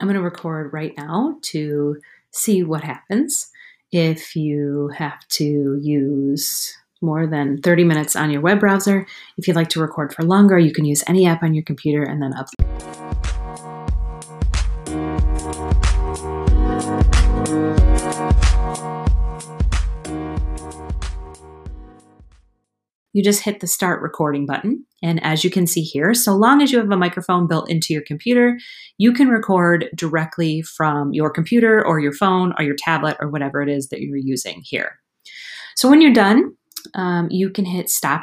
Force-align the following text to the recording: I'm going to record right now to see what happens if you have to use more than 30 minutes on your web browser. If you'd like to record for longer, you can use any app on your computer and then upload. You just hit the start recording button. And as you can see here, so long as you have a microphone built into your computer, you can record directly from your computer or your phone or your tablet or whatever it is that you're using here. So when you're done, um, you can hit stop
I'm 0.00 0.08
going 0.08 0.16
to 0.16 0.22
record 0.22 0.72
right 0.72 0.92
now 0.96 1.38
to 1.42 2.00
see 2.30 2.62
what 2.62 2.82
happens 2.82 3.50
if 3.92 4.34
you 4.34 4.90
have 4.96 5.26
to 5.28 5.78
use 5.80 6.76
more 7.00 7.26
than 7.26 7.60
30 7.60 7.84
minutes 7.84 8.16
on 8.16 8.30
your 8.30 8.40
web 8.40 8.60
browser. 8.60 9.06
If 9.36 9.46
you'd 9.46 9.56
like 9.56 9.68
to 9.70 9.80
record 9.80 10.12
for 10.12 10.24
longer, 10.24 10.58
you 10.58 10.72
can 10.72 10.84
use 10.84 11.04
any 11.06 11.26
app 11.26 11.42
on 11.42 11.54
your 11.54 11.64
computer 11.64 12.02
and 12.02 12.20
then 12.20 12.32
upload. 12.32 12.63
You 23.14 23.22
just 23.22 23.42
hit 23.42 23.60
the 23.60 23.66
start 23.66 24.02
recording 24.02 24.44
button. 24.44 24.84
And 25.02 25.22
as 25.24 25.44
you 25.44 25.50
can 25.50 25.66
see 25.66 25.82
here, 25.82 26.12
so 26.12 26.34
long 26.34 26.60
as 26.60 26.72
you 26.72 26.78
have 26.78 26.90
a 26.90 26.96
microphone 26.96 27.46
built 27.46 27.70
into 27.70 27.94
your 27.94 28.02
computer, 28.02 28.58
you 28.98 29.12
can 29.12 29.28
record 29.28 29.88
directly 29.94 30.62
from 30.62 31.12
your 31.12 31.30
computer 31.30 31.84
or 31.86 32.00
your 32.00 32.12
phone 32.12 32.52
or 32.58 32.64
your 32.64 32.76
tablet 32.76 33.16
or 33.20 33.30
whatever 33.30 33.62
it 33.62 33.70
is 33.70 33.88
that 33.88 34.00
you're 34.00 34.16
using 34.18 34.60
here. 34.64 34.98
So 35.76 35.88
when 35.88 36.00
you're 36.00 36.12
done, 36.12 36.56
um, 36.94 37.28
you 37.30 37.50
can 37.50 37.64
hit 37.64 37.88
stop 37.88 38.12